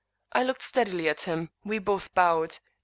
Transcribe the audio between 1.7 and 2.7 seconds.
both bowed.